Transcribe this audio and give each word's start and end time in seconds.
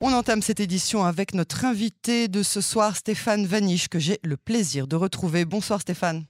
On 0.00 0.12
entame 0.12 0.42
cette 0.42 0.60
édition 0.60 1.04
avec 1.04 1.34
notre 1.34 1.64
invité 1.64 2.28
de 2.28 2.44
ce 2.44 2.60
soir, 2.60 2.94
Stéphane 2.94 3.46
Vaniche, 3.46 3.88
que 3.88 3.98
j'ai 3.98 4.20
le 4.22 4.36
plaisir 4.36 4.86
de 4.86 4.94
retrouver. 4.94 5.44
Bonsoir 5.44 5.80
Stéphane. 5.80 6.24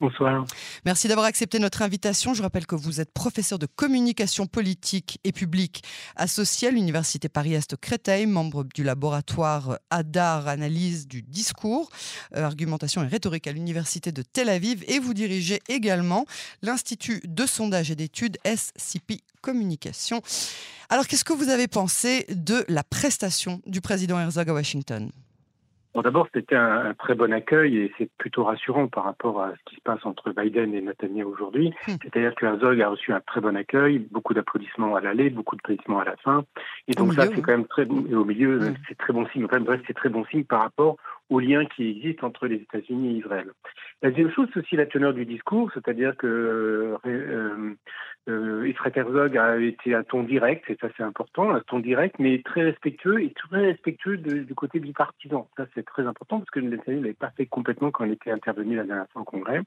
Bonsoir. 0.00 0.44
Merci 0.84 1.06
d'avoir 1.06 1.28
accepté 1.28 1.60
notre 1.60 1.82
invitation. 1.82 2.34
Je 2.34 2.42
rappelle 2.42 2.66
que 2.66 2.74
vous 2.74 3.00
êtes 3.00 3.12
professeur 3.14 3.60
de 3.60 3.66
communication 3.66 4.48
politique 4.48 5.20
et 5.22 5.30
publique 5.30 5.84
associé 6.16 6.66
à 6.66 6.70
l'Université 6.72 7.28
Paris-Est 7.28 7.76
Créteil, 7.76 8.26
membre 8.26 8.64
du 8.64 8.82
laboratoire 8.82 9.78
ADAR, 9.90 10.48
analyse 10.48 11.06
du 11.06 11.22
discours, 11.22 11.90
euh, 12.34 12.42
argumentation 12.42 13.04
et 13.04 13.06
rhétorique 13.06 13.46
à 13.46 13.52
l'Université 13.52 14.10
de 14.10 14.22
Tel 14.22 14.48
Aviv. 14.48 14.82
Et 14.88 14.98
vous 14.98 15.14
dirigez 15.14 15.60
également 15.68 16.26
l'Institut 16.60 17.20
de 17.24 17.46
sondage 17.46 17.92
et 17.92 17.94
d'études 17.94 18.38
SCP 18.44 19.22
Communication. 19.42 20.22
Alors, 20.88 21.06
qu'est-ce 21.06 21.24
que 21.24 21.32
vous 21.32 21.50
avez 21.50 21.68
pensé 21.68 22.26
de 22.30 22.64
la 22.68 22.82
prestation 22.82 23.60
du 23.66 23.80
président 23.80 24.18
Herzog 24.18 24.48
à 24.48 24.54
Washington? 24.54 25.10
Bon, 25.94 26.00
D'abord, 26.00 26.26
c'était 26.32 26.56
un, 26.56 26.94
très 26.94 27.14
bon 27.14 27.32
accueil 27.34 27.76
et 27.76 27.92
c'est 27.98 28.10
plutôt 28.16 28.44
rassurant 28.44 28.88
par 28.88 29.04
rapport 29.04 29.42
à 29.42 29.50
ce 29.50 29.70
qui 29.70 29.76
se 29.76 29.80
passe 29.82 30.00
entre 30.04 30.32
Biden 30.32 30.74
et 30.74 30.80
Netanyahu 30.80 31.24
aujourd'hui. 31.26 31.74
Hmm. 31.86 31.96
C'est-à-dire 32.02 32.34
que 32.34 32.46
Herzog 32.46 32.80
a 32.80 32.88
reçu 32.88 33.12
un 33.12 33.20
très 33.20 33.42
bon 33.42 33.54
accueil, 33.56 33.98
beaucoup 34.10 34.32
d'applaudissements 34.32 34.96
à 34.96 35.00
l'aller, 35.02 35.28
beaucoup 35.28 35.54
d'applaudissements 35.54 36.00
à 36.00 36.04
la 36.04 36.16
fin. 36.16 36.44
Et 36.88 36.92
donc 36.92 37.12
ça, 37.12 37.26
c'est 37.26 37.42
quand 37.42 37.52
même 37.52 37.66
très 37.66 37.84
bon. 37.84 38.06
Et 38.08 38.14
au 38.14 38.24
milieu, 38.24 38.58
hmm. 38.58 38.74
c'est 38.88 38.96
très 38.96 39.12
bon 39.12 39.26
signe. 39.28 39.44
Enfin, 39.44 39.60
bref, 39.60 39.82
c'est 39.86 39.92
très 39.94 40.08
bon 40.08 40.24
signe 40.26 40.44
par 40.44 40.62
rapport 40.62 40.96
aux 41.32 41.40
liens 41.40 41.64
qui 41.64 41.88
existent 41.88 42.26
entre 42.26 42.46
les 42.46 42.56
États-Unis 42.56 43.14
et 43.14 43.18
Israël. 43.18 43.50
La 44.02 44.10
deuxième 44.10 44.30
chose, 44.32 44.48
c'est 44.52 44.60
aussi 44.60 44.76
la 44.76 44.86
teneur 44.86 45.14
du 45.14 45.24
discours, 45.24 45.70
c'est-à-dire 45.72 46.16
que 46.16 46.26
euh, 46.26 46.96
euh, 47.06 47.74
euh, 48.28 48.68
Israël 48.68 48.92
Herzog 48.96 49.38
a 49.38 49.58
été 49.58 49.94
un 49.94 50.02
ton 50.02 50.24
direct, 50.24 50.68
et 50.68 50.76
ça 50.80 50.88
c'est 50.96 51.02
important, 51.02 51.50
un 51.50 51.60
ton 51.60 51.78
direct, 51.78 52.16
mais 52.18 52.42
très 52.42 52.62
respectueux 52.62 53.22
et 53.22 53.30
très 53.30 53.62
respectueux 53.62 54.18
du 54.18 54.54
côté 54.54 54.78
bipartisan. 54.78 55.48
Ça 55.56 55.66
c'est 55.74 55.86
très 55.86 56.06
important 56.06 56.38
parce 56.38 56.50
que 56.50 56.60
ne 56.60 56.76
l'avait 56.76 57.14
pas 57.14 57.32
fait 57.36 57.46
complètement 57.46 57.90
quand 57.90 58.04
il 58.04 58.12
était 58.12 58.30
intervenu 58.30 58.76
la 58.76 58.84
dernière 58.84 59.08
fois 59.10 59.22
au 59.22 59.24
Congrès. 59.24 59.60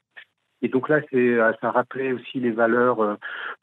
Et 0.62 0.70
donc 0.70 0.90
là, 0.90 1.00
euh, 1.14 1.54
ça 1.62 1.72
rappelait 1.72 2.14
aussi 2.14 2.40
les 2.40 2.52
valeurs 2.52 3.02
euh, 3.02 3.16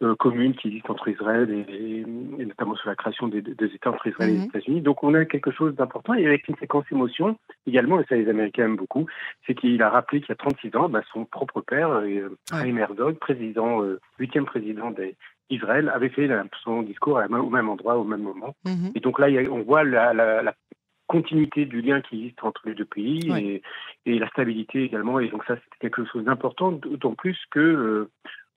euh, 0.02 0.14
communes 0.14 0.54
qui 0.54 0.68
existent 0.68 0.92
entre 0.92 1.08
Israël 1.08 1.50
et, 1.50 2.04
notamment 2.06 2.76
sur 2.76 2.88
la 2.88 2.96
création 2.96 3.28
des, 3.28 3.38
États 3.38 3.90
entre 3.90 4.06
Israël 4.06 4.30
et 4.30 4.32
les 4.34 4.38
mhm. 4.40 4.44
États-Unis. 4.44 4.80
Donc 4.82 5.02
on 5.02 5.14
a 5.14 5.24
quelque 5.24 5.50
chose 5.50 5.74
d'important 5.74 6.14
et 6.14 6.26
avec 6.26 6.46
une 6.48 6.56
séquence 6.56 6.84
émotion 6.92 7.36
également, 7.66 8.00
et 8.00 8.04
ça 8.08 8.16
les 8.16 8.28
Américains 8.28 8.64
aiment 8.64 8.76
beaucoup, 8.76 9.06
c'est 9.46 9.54
qu'il 9.54 9.82
a 9.82 9.88
rappelé 9.88 10.20
qu'il 10.20 10.30
y 10.30 10.32
a 10.32 10.36
36 10.36 10.76
ans, 10.76 10.88
bah, 10.88 11.02
son 11.12 11.24
propre 11.24 11.60
père, 11.60 11.90
euh, 11.90 12.36
Chaim 12.50 12.76
Herzog, 12.76 13.18
président, 13.18 13.82
huitième 14.18 14.44
président 14.44 14.92
d'Israël, 15.50 15.90
avait 15.94 16.10
fait 16.10 16.28
son 16.62 16.82
discours 16.82 17.20
au 17.30 17.50
même 17.50 17.68
endroit, 17.68 17.96
au 17.96 18.04
même 18.04 18.22
moment. 18.22 18.54
Mhm. 18.64 18.92
Et 18.94 19.00
donc 19.00 19.18
là, 19.18 19.28
on 19.50 19.62
voit 19.62 19.84
la, 19.84 20.12
la, 20.12 20.54
continuité 21.12 21.66
du 21.66 21.82
lien 21.82 22.00
qui 22.00 22.16
existe 22.16 22.42
entre 22.42 22.62
les 22.64 22.74
deux 22.74 22.86
pays 22.86 23.60
et, 24.06 24.18
la 24.18 24.28
stabilité 24.30 24.82
également. 24.84 25.20
Et 25.20 25.28
donc 25.28 25.44
ça, 25.44 25.56
c'est 25.56 25.78
quelque 25.78 26.04
chose 26.06 26.24
d'important, 26.24 26.72
d'autant 26.72 27.14
plus 27.14 27.38
que 27.50 28.08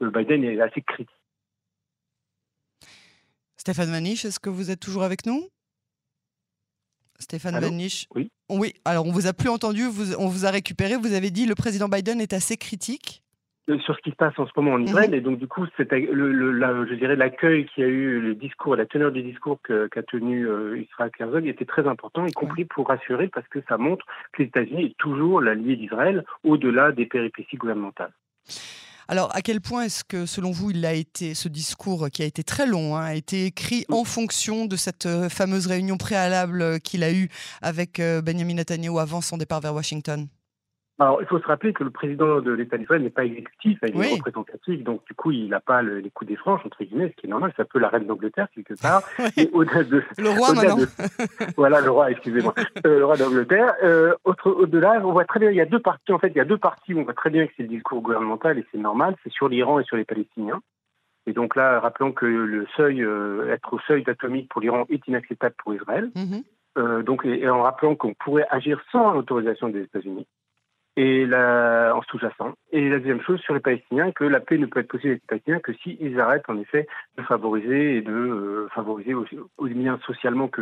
euh, 0.02 0.12
Biden 0.12 0.44
est 0.44 0.59
assez 0.62 0.81
critique. 0.81 1.09
Stéphane 3.58 3.92
Maniche, 3.92 4.23
est-ce 4.25 4.39
que 4.39 4.50
vous 4.50 4.72
êtes 4.72 4.80
toujours 4.80 5.03
avec 5.03 5.25
nous? 5.25 5.50
Stéphane 7.20 7.59
Maniche 7.59 8.08
Oui. 8.16 8.31
Oui, 8.50 8.73
alors 8.86 9.06
on 9.06 9.12
vous 9.12 9.28
a 9.28 9.34
plus 9.34 9.50
entendu, 9.50 9.86
on 10.19 10.28
vous 10.28 10.45
a 10.45 10.52
récupéré, 10.52 10.95
vous 10.95 11.14
avez 11.14 11.31
dit 11.31 11.45
le 11.45 11.56
président 11.56 11.90
Biden 11.90 12.22
est 12.22 12.34
assez 12.34 12.58
critique 12.58 13.25
sur 13.67 13.95
ce 13.95 14.02
qui 14.02 14.11
se 14.11 14.16
passe 14.16 14.38
en 14.38 14.45
ce 14.45 14.52
moment 14.55 14.73
en 14.73 14.80
mhm. 14.80 14.85
Israël. 14.85 15.13
Et 15.13 15.21
donc, 15.21 15.39
du 15.39 15.47
coup, 15.47 15.66
le, 15.77 16.31
le, 16.31 16.88
je 16.88 16.94
dirais 16.94 17.16
l'accueil 17.16 17.66
qui 17.66 17.83
a 17.83 17.88
eu, 17.88 18.19
le 18.19 18.35
discours, 18.35 18.75
la 18.75 18.85
teneur 18.85 19.11
du 19.11 19.23
discours 19.23 19.59
qu'a 19.63 20.03
tenu 20.03 20.47
euh, 20.47 20.80
Israël 20.80 21.11
Herzog 21.19 21.47
était 21.47 21.66
très 21.66 21.88
important, 21.88 22.25
y 22.25 22.31
compris 22.31 22.66
pour 22.66 22.88
rassurer, 22.88 23.27
parce 23.27 23.47
que 23.47 23.59
ça 23.67 23.77
montre 23.77 24.05
que 24.33 24.44
les 24.44 24.49
États-Unis 24.49 24.85
est 24.85 24.97
toujours 24.97 25.41
l'allié 25.41 25.75
d'Israël 25.75 26.23
au-delà 26.44 26.91
des 26.91 27.05
péripéties 27.05 27.57
gouvernementales. 27.57 28.11
Alors, 29.07 29.35
à 29.35 29.41
quel 29.41 29.62
point 29.62 29.84
est-ce 29.84 30.03
que, 30.03 30.25
selon 30.25 30.50
vous, 30.50 30.72
il 30.72 30.84
a 30.84 30.94
été, 30.94 31.35
ce 31.35 31.47
discours 31.47 32.09
qui 32.11 32.23
a 32.23 32.25
été 32.25 32.44
très 32.44 32.66
long, 32.66 32.95
hein, 32.95 33.03
a 33.03 33.16
été 33.16 33.45
écrit 33.45 33.85
en 33.90 34.03
fonction 34.03 34.66
de 34.66 34.75
cette 34.75 35.06
euh, 35.06 35.29
fameuse 35.29 35.67
réunion 35.67 35.97
préalable 35.97 36.79
qu'il 36.79 37.03
a 37.03 37.11
eue 37.11 37.29
avec 37.61 38.00
euh, 38.00 38.22
Benjamin 38.22 38.56
Netanyahu 38.56 39.00
avant 39.00 39.22
son 39.22 39.38
départ 39.38 39.61
vers 39.61 39.75
Washington? 39.75 40.28
Alors, 40.97 41.22
il 41.22 41.28
faut 41.28 41.39
se 41.39 41.45
rappeler 41.45 41.73
que 41.73 41.83
le 41.83 41.89
président 41.89 42.39
de 42.39 42.51
l'État 42.51 42.78
d'Israël 42.78 43.03
n'est 43.03 43.09
pas 43.09 43.25
exécutif, 43.25 43.78
il 43.83 44.01
est 44.01 44.13
représentatif, 44.13 44.81
donc 44.81 45.06
du 45.06 45.13
coup, 45.13 45.31
il 45.31 45.50
n'a 45.50 45.59
pas 45.59 45.81
les 45.81 46.09
coups 46.09 46.29
des 46.29 46.38
franches, 46.38 46.66
entre 46.66 46.81
guillemets, 46.85 47.09
ce 47.09 47.16
qui 47.19 47.28
est 47.28 47.29
normal, 47.29 47.51
c'est 47.56 47.63
un 47.63 47.66
peu 47.66 47.79
la 47.79 47.89
reine 47.89 48.06
d'Angleterre, 48.06 48.47
quelque 48.56 48.75
part. 48.81 49.01
de, 49.19 50.03
le 50.17 50.29
roi, 50.29 50.53
maintenant. 50.53 50.85
voilà, 51.57 51.81
le 51.81 51.91
roi, 51.91 52.11
excusez-moi. 52.11 52.53
Euh, 52.85 53.00
le 53.00 53.05
roi 53.05 53.17
d'Angleterre. 53.17 53.73
Euh, 53.84 54.13
Au-delà, 54.25 55.01
on 55.03 55.11
voit 55.11 55.25
très 55.25 55.39
bien, 55.39 55.50
il 55.50 55.55
y 55.55 55.61
a 55.61 55.66
deux 55.66 55.79
parties, 55.79 56.11
en 56.11 56.19
fait, 56.19 56.28
il 56.28 56.35
y 56.35 56.41
a 56.41 56.45
deux 56.45 56.57
parties 56.57 56.94
où 56.94 57.00
on 57.00 57.03
voit 57.03 57.13
très 57.13 57.29
bien 57.29 57.47
que 57.47 57.53
c'est 57.55 57.63
le 57.63 57.69
discours 57.69 58.01
gouvernemental, 58.01 58.59
et 58.59 58.66
c'est 58.72 58.78
normal, 58.78 59.16
c'est 59.23 59.31
sur 59.31 59.50
l'Iran 59.50 59.79
et 59.79 59.84
sur 59.84 59.97
les 59.97 60.05
Palestiniens. 60.05 60.61
Et 61.25 61.34
donc 61.34 61.55
là, 61.55 61.79
rappelons 61.79 62.11
que 62.11 62.25
le 62.25 62.67
seuil, 62.78 63.01
euh, 63.01 63.51
être 63.51 63.73
au 63.73 63.79
seuil 63.88 64.03
d'atomique 64.03 64.50
pour 64.50 64.61
l'Iran 64.61 64.85
est 64.89 65.07
inacceptable 65.07 65.55
pour 65.57 65.73
Israël. 65.73 66.11
Mhm. 66.16 66.44
Euh, 66.78 67.03
donc, 67.03 67.25
et 67.25 67.50
en 67.50 67.63
rappelant 67.63 67.95
qu'on 67.95 68.13
pourrait 68.13 68.47
agir 68.50 68.81
sans 68.91 69.13
l'autorisation 69.13 69.69
des 69.69 69.84
États-Unis 69.84 70.28
et 70.97 71.25
la, 71.25 71.94
en 71.95 72.01
sous-jacent. 72.03 72.53
Et 72.72 72.89
la 72.89 73.00
deuxième 73.00 73.22
chose 73.22 73.39
sur 73.41 73.53
les 73.53 73.59
Palestiniens, 73.59 74.11
que 74.11 74.23
la 74.23 74.39
paix 74.39 74.57
ne 74.57 74.66
peut 74.66 74.79
être 74.79 74.88
possible 74.88 75.11
avec 75.11 75.22
les 75.23 75.28
Palestiniens 75.28 75.59
que 75.59 75.73
s'ils 75.73 76.19
arrêtent 76.19 76.50
en 76.50 76.57
effet 76.57 76.88
de 77.17 77.23
favoriser 77.23 77.97
et 77.97 78.01
de 78.01 78.13
euh, 78.13 78.67
favoriser 78.73 79.13
aussi, 79.13 79.38
bien 79.59 80.00
socialement 80.05 80.47
que 80.47 80.61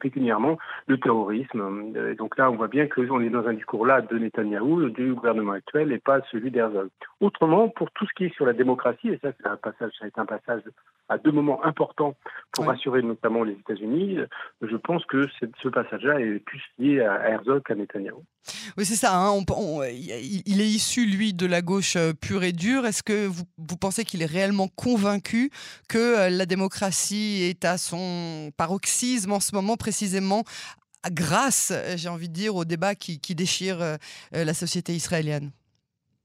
pécuniairement 0.00 0.58
le 0.86 0.98
terrorisme. 0.98 1.92
Euh, 1.96 2.14
donc 2.14 2.38
là, 2.38 2.50
on 2.50 2.56
voit 2.56 2.68
bien 2.68 2.86
qu'on 2.86 3.20
est 3.20 3.30
dans 3.30 3.46
un 3.46 3.54
discours 3.54 3.86
là 3.86 4.00
de 4.00 4.16
Netanyahou, 4.16 4.90
du 4.90 5.14
gouvernement 5.14 5.52
actuel, 5.52 5.92
et 5.92 5.98
pas 5.98 6.20
celui 6.30 6.50
d'Herzog. 6.50 6.88
Autrement, 7.20 7.68
pour 7.68 7.90
tout 7.92 8.06
ce 8.06 8.14
qui 8.14 8.26
est 8.26 8.34
sur 8.34 8.46
la 8.46 8.52
démocratie, 8.52 9.08
et 9.08 9.18
ça 9.22 9.32
c'est 9.36 9.48
un 9.48 9.56
passage, 9.56 9.92
ça 9.98 10.04
a 10.04 10.08
été 10.08 10.20
un 10.20 10.26
passage 10.26 10.62
à 11.08 11.18
deux 11.18 11.32
moments 11.32 11.64
importants 11.64 12.14
pour 12.52 12.66
rassurer 12.66 13.02
notamment 13.02 13.42
les 13.42 13.52
États-Unis, 13.52 14.18
je 14.62 14.76
pense 14.76 15.04
que 15.06 15.26
ce 15.62 15.68
passage-là 15.68 16.20
est 16.20 16.38
plus 16.38 16.62
lié 16.78 17.00
à 17.00 17.28
Herzog 17.28 17.62
qu'à 17.62 17.74
Netanyahou. 17.74 18.22
Oui, 18.76 18.84
c'est 18.84 18.96
ça. 18.96 19.16
Hein. 19.16 19.30
Il 19.84 20.60
est 20.60 20.68
issu, 20.68 21.06
lui, 21.06 21.34
de 21.34 21.46
la 21.46 21.62
gauche 21.62 21.96
euh, 21.96 22.12
pure 22.12 22.44
et 22.44 22.52
dure. 22.52 22.86
Est-ce 22.86 23.02
que 23.02 23.26
vous, 23.26 23.76
pensez 23.80 24.04
qu'il 24.04 24.22
est 24.22 24.26
réellement 24.26 24.68
convaincu 24.68 25.50
que 25.88 25.98
euh, 25.98 26.30
la 26.30 26.46
démocratie 26.46 27.42
est 27.42 27.64
à 27.64 27.78
son 27.78 28.50
paroxysme 28.56 29.32
en 29.32 29.40
ce 29.40 29.54
moment, 29.54 29.76
précisément 29.76 30.44
grâce, 31.10 31.72
j'ai 31.96 32.08
envie 32.08 32.28
de 32.28 32.34
dire, 32.34 32.56
au 32.56 32.64
débat 32.64 32.94
qui, 32.94 33.18
déchire 33.34 33.80
euh, 33.80 33.96
la 34.32 34.54
société 34.54 34.92
israélienne? 34.92 35.50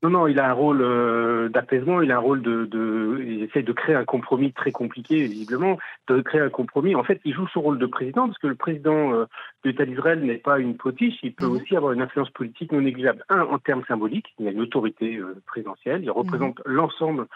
Non, 0.01 0.11
non, 0.11 0.27
il 0.27 0.39
a 0.39 0.49
un 0.49 0.53
rôle 0.53 0.81
euh, 0.81 1.49
d'apaisement, 1.49 2.01
il 2.01 2.09
a 2.13 2.15
un 2.15 2.19
rôle 2.19 2.41
de, 2.41 3.19
il 3.21 3.43
essaie 3.43 3.63
de 3.63 3.73
créer 3.73 3.95
un 3.95 4.05
compromis 4.05 4.53
très 4.53 4.71
compliqué, 4.71 5.27
visiblement, 5.27 5.77
de 6.07 6.21
créer 6.21 6.39
un 6.39 6.49
compromis. 6.49 6.95
En 6.95 7.03
fait, 7.03 7.19
il 7.25 7.33
joue 7.33 7.47
son 7.49 7.59
rôle 7.59 7.79
de 7.79 7.85
président 7.85 8.27
parce 8.27 8.37
que 8.37 8.47
le 8.47 8.55
président 8.55 9.11
euh, 9.11 9.25
de 9.58 9.58
l'État 9.63 9.85
d'Israël 9.85 10.23
n'est 10.23 10.37
pas 10.37 10.59
une 10.59 10.77
potiche, 10.77 11.15
il 11.23 11.33
peut 11.33 11.45
mhm. 11.45 11.51
aussi 11.51 11.75
avoir 11.75 11.91
une 11.91 12.01
influence 12.01 12.29
politique 12.29 12.71
non 12.71 12.81
négligeable. 12.81 13.23
Un, 13.29 13.41
en 13.41 13.59
termes 13.59 13.83
symboliques, 13.87 14.33
il 14.39 14.47
a 14.47 14.51
une 14.51 14.61
autorité 14.61 15.17
euh, 15.17 15.35
présidentielle, 15.45 16.03
il 16.03 16.11
représente 16.11 16.59
mhm. 16.65 16.73
l'ensemble 16.73 17.27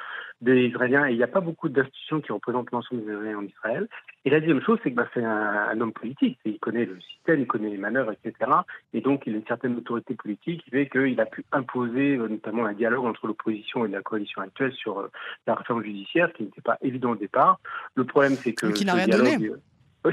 des 0.41 0.67
Israéliens 0.67 1.07
et 1.07 1.11
il 1.11 1.17
n'y 1.17 1.23
a 1.23 1.27
pas 1.27 1.41
beaucoup 1.41 1.69
d'institutions 1.69 2.21
qui 2.21 2.31
représentent 2.31 2.71
l'ensemble 2.71 3.03
des 3.05 3.11
Israéliens 3.11 3.39
en 3.39 3.45
Israël. 3.45 3.87
Et 4.25 4.29
la 4.29 4.39
deuxième 4.39 4.61
chose, 4.61 4.79
c'est 4.83 4.91
que 4.91 4.95
bah, 4.95 5.07
c'est 5.13 5.23
un, 5.23 5.79
homme 5.81 5.93
politique, 5.93 6.39
il 6.45 6.59
connaît 6.59 6.85
le 6.85 6.99
système, 7.01 7.41
il 7.41 7.47
connaît 7.47 7.69
les 7.69 7.77
manœuvres, 7.77 8.11
etc. 8.11 8.51
Et 8.93 9.01
donc, 9.01 9.23
il 9.25 9.33
a 9.33 9.37
une 9.37 9.45
certaine 9.45 9.75
autorité 9.75 10.15
politique 10.15 10.63
qui 10.63 10.69
fait 10.69 10.87
qu'il 10.87 11.19
a 11.19 11.25
pu 11.25 11.43
imposer 11.51 12.17
notamment 12.17 12.65
un 12.65 12.73
dialogue 12.73 13.05
entre 13.05 13.27
l'opposition 13.27 13.85
et 13.85 13.89
la 13.89 14.01
coalition 14.01 14.41
actuelle 14.41 14.73
sur 14.73 14.99
euh, 14.99 15.11
la 15.47 15.55
réforme 15.55 15.83
judiciaire, 15.83 16.31
qui 16.33 16.43
n'était 16.43 16.61
pas 16.61 16.77
évident 16.81 17.11
au 17.11 17.15
départ. 17.15 17.59
Le 17.95 18.05
problème, 18.05 18.33
c'est 18.35 18.53
que... 18.53 18.67
Qui 18.67 18.85
n'a 18.85 18.93
rien 18.93 19.07
donné 19.07 19.37
euh, 19.47 19.59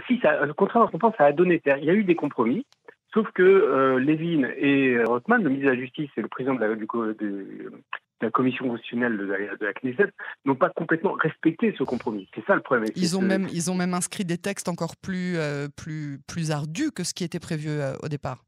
Si, 0.06 0.19
ça, 0.21 0.47
ce 0.47 0.53
qu'on 0.53 0.67
pense, 0.67 1.15
ça 1.17 1.25
a 1.25 1.33
donné. 1.33 1.61
Il 1.65 1.84
y 1.84 1.91
a 1.91 1.95
eu 1.95 2.05
des 2.05 2.15
compromis, 2.15 2.66
sauf 3.13 3.28
que 3.33 3.42
euh, 3.42 4.53
et 4.59 5.03
Rothman, 5.04 5.42
le 5.42 5.51
ministre 5.51 5.71
de 5.71 5.75
la 5.75 5.81
Justice 5.81 6.10
et 6.16 6.22
le 6.22 6.28
président 6.28 6.54
de 6.54 6.60
la, 6.60 6.75
de, 6.75 7.72
la 8.21 8.31
commission 8.31 8.69
constitutionnelle 8.69 9.16
de 9.16 9.65
la, 9.65 9.72
Knesset 9.72 10.13
n'ont 10.45 10.54
pas 10.54 10.71
complètement 10.71 11.13
respecté 11.13 11.75
ce 11.77 11.84
compromis. 11.84 12.28
C'est 12.34 12.45
ça 12.45 12.54
le 12.54 12.60
problème. 12.60 12.91
Ils 12.95 13.16
ont, 13.16 13.22
même, 13.22 13.48
ils 13.53 13.71
ont 13.71 13.75
même 13.75 13.95
inscrit 13.95 14.25
des 14.25 14.39
textes 14.39 14.69
encore 14.69 14.97
plus, 14.97 15.37
plus, 15.77 16.21
plus 16.27 16.51
ardus 16.51 16.92
que 16.92 17.03
ce 17.03 17.15
qui 17.15 17.25
était 17.25 17.41
prévu 17.41 17.71
au 18.03 18.09
départ. 18.09 18.45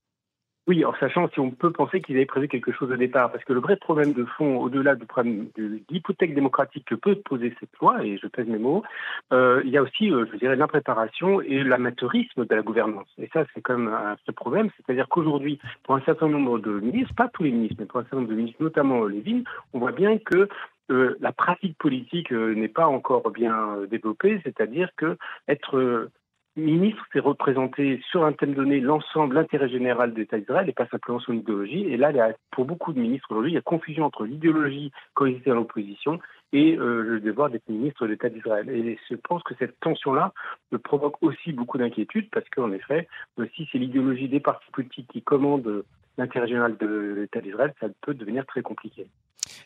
Oui, 0.68 0.84
en 0.84 0.94
sachant 0.94 1.28
si 1.30 1.40
on 1.40 1.50
peut 1.50 1.72
penser 1.72 2.00
qu'ils 2.00 2.14
avaient 2.14 2.24
prévu 2.24 2.46
quelque 2.46 2.70
chose 2.70 2.92
au 2.92 2.96
départ, 2.96 3.32
parce 3.32 3.42
que 3.42 3.52
le 3.52 3.58
vrai 3.58 3.74
problème 3.74 4.12
de 4.12 4.24
fond, 4.24 4.60
au-delà 4.60 4.94
du 4.94 5.06
problème 5.06 5.48
de 5.56 5.80
l'hypothèque 5.90 6.34
démocratique 6.34 6.84
que 6.84 6.94
peut 6.94 7.16
poser 7.16 7.52
cette 7.58 7.76
loi, 7.80 8.04
et 8.04 8.16
je 8.16 8.28
pèse 8.28 8.46
mes 8.46 8.58
mots, 8.58 8.84
euh, 9.32 9.60
il 9.64 9.70
y 9.70 9.76
a 9.76 9.82
aussi, 9.82 10.12
euh, 10.12 10.24
je 10.32 10.36
dirais, 10.36 10.54
l'impréparation 10.54 11.40
et 11.40 11.64
l'amateurisme 11.64 12.46
de 12.46 12.54
la 12.54 12.62
gouvernance. 12.62 13.08
Et 13.18 13.28
ça, 13.32 13.44
c'est 13.52 13.60
quand 13.60 13.76
même 13.76 13.92
un 13.92 14.14
vrai 14.14 14.32
problème, 14.36 14.70
c'est-à-dire 14.76 15.08
qu'aujourd'hui, 15.08 15.58
pour 15.82 15.96
un 15.96 16.00
certain 16.02 16.28
nombre 16.28 16.60
de 16.60 16.78
ministres, 16.78 17.14
pas 17.16 17.28
tous 17.28 17.42
les 17.42 17.50
ministres, 17.50 17.76
mais 17.80 17.86
pour 17.86 17.98
un 17.98 18.04
certain 18.04 18.18
nombre 18.18 18.30
de 18.30 18.36
ministres, 18.36 18.62
notamment 18.62 19.04
Lévin, 19.04 19.42
on 19.72 19.80
voit 19.80 19.90
bien 19.90 20.18
que 20.18 20.48
euh, 20.92 21.16
la 21.20 21.32
pratique 21.32 21.76
politique 21.76 22.30
n'est 22.30 22.68
pas 22.68 22.86
encore 22.86 23.32
bien 23.32 23.78
développée, 23.90 24.40
c'est-à-dire 24.44 24.90
que 24.96 25.16
être 25.48 26.08
ministre, 26.56 27.02
c'est 27.12 27.20
représenter 27.20 28.00
sur 28.10 28.24
un 28.24 28.32
thème 28.32 28.54
donné 28.54 28.80
l'ensemble, 28.80 29.36
l'intérêt 29.36 29.68
général 29.68 30.12
de 30.12 30.18
l'État 30.18 30.38
d'Israël 30.38 30.68
et 30.68 30.72
pas 30.72 30.86
simplement 30.88 31.20
son 31.20 31.32
idéologie. 31.32 31.84
Et 31.86 31.96
là, 31.96 32.12
pour 32.50 32.64
beaucoup 32.64 32.92
de 32.92 33.00
ministres 33.00 33.30
aujourd'hui, 33.30 33.52
il 33.52 33.54
y 33.54 33.58
a 33.58 33.62
confusion 33.62 34.04
entre 34.04 34.24
l'idéologie 34.24 34.92
quand 35.14 35.26
ils 35.26 35.36
étaient 35.36 35.52
en 35.52 35.58
opposition 35.58 36.18
et 36.52 36.76
euh, 36.76 37.02
le 37.02 37.20
devoir 37.20 37.48
d'être 37.48 37.68
ministre 37.68 38.04
de 38.04 38.10
l'État 38.10 38.28
d'Israël. 38.28 38.68
Et 38.68 38.98
je 39.10 39.16
pense 39.16 39.42
que 39.42 39.54
cette 39.58 39.78
tension-là 39.80 40.32
provoque 40.84 41.16
aussi 41.22 41.52
beaucoup 41.52 41.78
d'inquiétude 41.78 42.28
parce 42.30 42.48
qu'en 42.50 42.72
effet, 42.72 43.08
euh, 43.38 43.46
si 43.56 43.68
c'est 43.72 43.78
l'idéologie 43.78 44.28
des 44.28 44.40
partis 44.40 44.70
politiques 44.72 45.08
qui 45.10 45.22
commandent 45.22 45.84
général 46.46 46.76
de 46.78 47.14
l'État 47.20 47.40
d'Israël, 47.40 47.72
ça 47.80 47.86
peut 48.00 48.14
devenir 48.14 48.46
très 48.46 48.62
compliqué. 48.62 49.06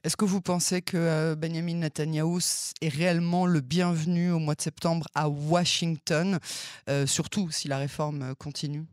Est-ce 0.04 0.16
que 0.16 0.24
vous 0.24 0.40
pensez 0.40 0.82
que 0.82 0.96
euh, 0.96 1.34
Benjamin 1.36 1.74
Netanyahu 1.74 2.38
est 2.80 2.88
réellement 2.88 3.46
le 3.46 3.60
bienvenu 3.60 4.30
au 4.30 4.38
mois 4.38 4.54
de 4.54 4.62
septembre 4.62 5.06
à 5.14 5.28
Washington, 5.28 6.38
euh, 6.88 7.06
surtout 7.06 7.50
si 7.50 7.68
la 7.68 7.78
réforme 7.78 8.34
continue? 8.38 8.84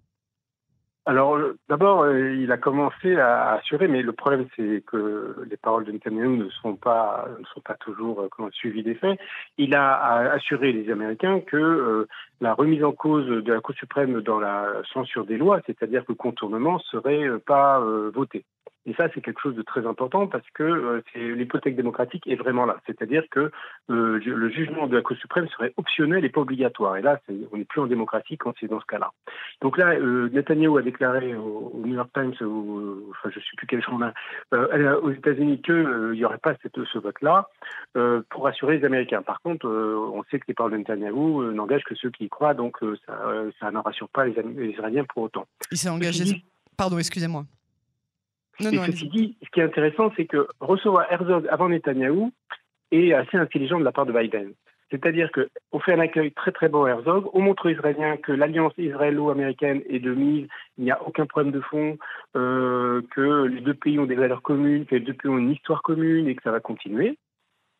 Alors, 1.05 1.37
d'abord, 1.67 2.09
il 2.09 2.49
a 2.51 2.57
commencé 2.57 3.17
à 3.17 3.55
assurer, 3.55 3.89
mais 3.89 4.01
le 4.01 4.13
problème, 4.13 4.47
c'est 4.55 4.83
que 4.87 5.35
les 5.49 5.57
paroles 5.57 5.83
de 5.83 5.91
Netanyahu 5.91 6.37
ne 6.37 6.49
sont 6.49 6.75
pas, 6.75 7.27
ne 7.37 7.45
sont 7.45 7.59
pas 7.59 7.75
toujours 7.75 8.29
suivies 8.51 8.83
des 8.83 8.95
faits. 8.95 9.19
Il 9.57 9.75
a 9.75 10.31
assuré 10.31 10.71
les 10.71 10.89
Américains 10.89 11.41
que 11.41 12.07
la 12.39 12.53
remise 12.53 12.85
en 12.85 12.93
cause 12.93 13.27
de 13.27 13.53
la 13.53 13.59
Cour 13.59 13.75
suprême 13.75 14.21
dans 14.21 14.39
la 14.39 14.81
censure 14.93 15.25
des 15.25 15.37
lois, 15.37 15.59
c'est-à-dire 15.65 16.05
que 16.05 16.13
le 16.13 16.17
contournement, 16.17 16.79
serait 16.79 17.27
pas 17.45 17.81
voté. 18.13 18.45
Et 18.85 18.93
ça, 18.95 19.07
c'est 19.13 19.21
quelque 19.21 19.39
chose 19.41 19.55
de 19.55 19.61
très 19.61 19.85
important 19.85 20.27
parce 20.27 20.49
que 20.53 20.63
euh, 20.63 21.01
l'hypothèque 21.15 21.75
démocratique 21.75 22.27
est 22.27 22.35
vraiment 22.35 22.65
là. 22.65 22.77
C'est-à-dire 22.85 23.23
que 23.31 23.51
euh, 23.89 24.19
le 24.19 24.49
jugement 24.49 24.87
de 24.87 24.95
la 24.95 25.01
Cour 25.01 25.17
suprême 25.17 25.47
serait 25.49 25.73
optionnel 25.77 26.25
et 26.25 26.29
pas 26.29 26.41
obligatoire. 26.41 26.97
Et 26.97 27.01
là, 27.01 27.19
on 27.51 27.57
n'est 27.57 27.65
plus 27.65 27.81
en 27.81 27.87
démocratie 27.87 28.37
quand 28.37 28.53
c'est 28.59 28.67
dans 28.67 28.79
ce 28.79 28.85
cas-là. 28.85 29.11
Donc 29.61 29.77
là, 29.77 29.93
euh, 29.93 30.29
Netanyahu 30.29 30.79
a 30.79 30.81
déclaré 30.81 31.35
au, 31.35 31.81
New 31.85 31.95
York 31.95 32.09
Times, 32.13 32.33
enfin, 32.33 33.29
je 33.29 33.39
ne 33.39 33.43
sais 33.43 33.55
plus 33.57 33.67
quel 33.67 33.83
journal, 33.83 34.13
euh, 34.53 34.99
aux 35.01 35.11
États-Unis 35.11 35.61
qu'il 35.61 36.11
n'y 36.11 36.25
aurait 36.25 36.37
pas 36.37 36.55
cette, 36.61 36.83
ce 36.83 36.97
vote-là 36.97 37.47
pour 38.29 38.45
rassurer 38.45 38.79
les 38.79 38.85
Américains. 38.85 39.21
Par 39.21 39.39
contre, 39.41 39.67
on 39.67 40.23
sait 40.29 40.39
que 40.39 40.45
les 40.47 40.53
paroles 40.53 40.71
de 40.71 40.77
Netanyahu 40.77 41.53
n'engagent 41.53 41.83
que 41.83 41.95
ceux 41.95 42.09
qui 42.09 42.25
y 42.25 42.29
croient, 42.29 42.53
donc 42.53 42.77
ça, 43.05 43.43
ça 43.59 43.71
n'en 43.71 43.81
rassure 43.81 44.09
pas 44.09 44.25
les, 44.25 44.33
Israéliens 44.69 45.05
pour 45.05 45.23
autant. 45.23 45.45
Il 45.71 45.77
s'est 45.77 45.89
engagé. 45.89 46.43
Pardon, 46.75 46.97
excusez-moi. 46.97 47.45
Non, 48.59 48.71
et 48.71 48.77
ceci 48.77 49.07
dit, 49.07 49.37
ce 49.43 49.49
qui 49.49 49.59
est 49.59 49.63
intéressant, 49.63 50.11
c'est 50.15 50.25
que 50.25 50.47
recevoir 50.59 51.11
Herzog 51.11 51.47
avant 51.49 51.69
Netanyahou 51.69 52.31
est 52.91 53.13
assez 53.13 53.37
intelligent 53.37 53.79
de 53.79 53.83
la 53.83 53.91
part 53.91 54.05
de 54.05 54.13
Biden. 54.13 54.53
C'est-à-dire 54.91 55.31
qu'on 55.31 55.79
fait 55.79 55.93
un 55.93 55.99
accueil 55.99 56.31
très 56.33 56.51
très 56.51 56.69
beau 56.69 56.85
à 56.85 56.91
Herzog, 56.91 57.27
on 57.33 57.41
montre 57.41 57.65
aux 57.65 57.69
Israéliens 57.69 58.15
que 58.17 58.31
l'alliance 58.31 58.73
israélo-américaine 58.77 59.81
est 59.89 59.99
de 59.99 60.13
mise, 60.13 60.47
il 60.77 60.83
n'y 60.83 60.91
a 60.91 61.01
aucun 61.01 61.25
problème 61.25 61.51
de 61.51 61.61
fond, 61.61 61.97
euh, 62.35 63.01
que 63.15 63.45
les 63.45 63.61
deux 63.61 63.73
pays 63.73 63.97
ont 63.97 64.05
des 64.05 64.13
valeurs 64.13 64.43
communes, 64.43 64.85
que 64.85 64.93
les 64.93 65.01
deux 65.01 65.13
pays 65.13 65.31
ont 65.31 65.39
une 65.39 65.49
histoire 65.49 65.81
commune 65.81 66.27
et 66.27 66.35
que 66.35 66.43
ça 66.43 66.51
va 66.51 66.59
continuer. 66.59 67.17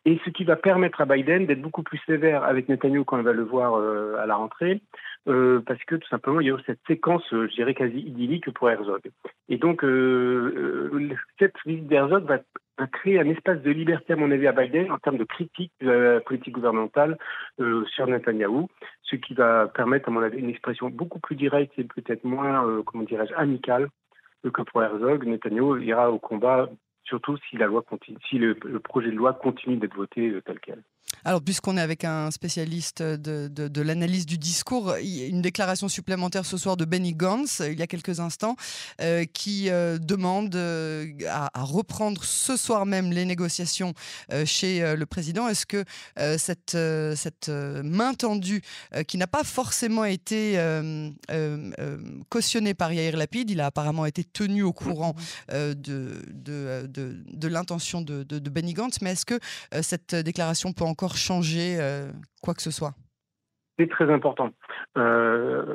Et 0.06 0.20
ce 0.24 0.30
qui 0.30 0.44
va 0.44 0.56
permettre 0.56 1.00
à 1.00 1.06
Biden 1.06 1.46
d'être 1.46 1.62
beaucoup 1.62 1.82
plus 1.82 1.98
sévère 2.06 2.44
avec 2.44 2.68
Netanyahu 2.68 3.04
quand 3.04 3.16
il 3.16 3.24
va 3.24 3.32
le 3.32 3.42
voir 3.42 3.74
euh, 3.74 4.16
à 4.18 4.26
la 4.26 4.36
rentrée, 4.36 4.82
euh, 5.26 5.60
parce 5.66 5.82
que 5.84 5.94
tout 5.94 6.08
simplement, 6.08 6.40
il 6.40 6.48
y 6.48 6.50
a 6.50 6.56
cette 6.66 6.80
séquence, 6.86 7.24
euh, 7.32 7.48
je 7.48 7.54
dirais, 7.54 7.74
quasi 7.74 7.98
idyllique 7.98 8.50
pour 8.52 8.68
Herzog. 8.70 9.00
Et 9.48 9.56
donc, 9.56 9.82
euh, 9.82 10.90
euh 10.92 11.14
cette 11.38 11.54
visite 11.64 11.86
d'Herzog 11.86 12.24
va, 12.24 12.38
créer 12.92 13.20
un 13.20 13.28
espace 13.28 13.62
de 13.62 13.70
liberté, 13.70 14.12
à 14.12 14.16
mon 14.16 14.30
avis, 14.30 14.46
à 14.46 14.52
Biden 14.52 14.90
en 14.90 14.98
termes 14.98 15.16
de 15.16 15.24
critique 15.24 15.72
de 15.80 15.90
la 15.90 16.20
politique 16.20 16.54
gouvernementale 16.54 17.16
sur 17.86 18.08
Netanyahou, 18.08 18.68
ce 19.02 19.14
qui 19.14 19.32
va 19.34 19.68
permettre, 19.68 20.08
à 20.08 20.12
mon 20.12 20.20
avis, 20.20 20.38
une 20.38 20.50
expression 20.50 20.90
beaucoup 20.90 21.20
plus 21.20 21.36
directe 21.36 21.72
et 21.78 21.84
peut-être 21.84 22.24
moins, 22.24 22.82
comment 22.84 23.04
dirais-je, 23.04 23.32
amicale 23.34 23.88
que 24.42 24.62
pour 24.62 24.82
Herzog. 24.82 25.24
Netanyahou 25.24 25.76
ira 25.76 26.10
au 26.10 26.18
combat 26.18 26.68
surtout 27.04 27.36
si 27.48 27.56
la 27.56 27.66
loi 27.66 27.82
continue, 27.82 28.18
si 28.28 28.38
le, 28.38 28.54
projet 28.80 29.10
de 29.10 29.16
loi 29.16 29.34
continue 29.34 29.76
d'être 29.76 29.94
voté 29.94 30.34
tel 30.44 30.60
quel. 30.60 30.82
Alors, 31.26 31.42
puisqu'on 31.42 31.76
est 31.76 31.80
avec 31.80 32.04
un 32.04 32.30
spécialiste 32.30 33.02
de, 33.02 33.80
l'analyse 33.80 34.26
du 34.26 34.36
discours, 34.36 34.94
une 34.96 35.42
déclaration 35.42 35.88
supplémentaire 35.88 36.44
ce 36.44 36.56
soir 36.56 36.76
de 36.76 36.84
Benny 36.84 37.14
Gantz, 37.14 37.62
il 37.66 37.78
y 37.78 37.82
a 37.82 37.86
quelques 37.86 38.20
instants, 38.20 38.56
euh, 39.00 39.24
qui 39.32 39.70
euh, 39.70 39.98
demande 39.98 40.54
euh, 40.54 41.06
à, 41.28 41.50
reprendre 41.62 42.24
ce 42.24 42.56
soir 42.56 42.84
même 42.84 43.10
les 43.10 43.24
négociations 43.24 43.94
chez 44.44 44.94
le 44.96 45.06
président. 45.06 45.48
Est-ce 45.48 45.66
que 45.66 45.84
cette, 46.38 46.74
main 47.48 48.14
tendue, 48.14 48.62
qui 49.06 49.16
n'a 49.16 49.26
pas 49.26 49.44
forcément 49.44 50.04
été 50.04 50.58
cautionnée 52.28 52.74
par 52.74 52.92
Yair 52.92 53.16
Lapid, 53.16 53.50
il 53.50 53.60
a 53.60 53.66
apparemment 53.66 54.06
été 54.06 54.24
tenu 54.24 54.62
au 54.62 54.72
courant 54.72 55.14
de, 55.50 55.74
de, 55.74 56.86
de 56.88 57.48
l'intention 57.48 58.02
de, 58.02 58.38
Benny 58.48 58.74
Gantz, 58.74 59.00
mais 59.00 59.12
est-ce 59.12 59.26
que 59.26 59.38
cette 59.82 60.14
déclaration 60.14 60.72
peut 60.72 60.84
encore 60.84 60.93
changer 61.16 61.76
euh, 61.78 62.10
quoi 62.42 62.54
que 62.54 62.62
ce 62.62 62.70
soit? 62.70 62.94
C'est 63.78 63.90
très 63.90 64.10
important. 64.12 64.50
Euh, 64.96 65.74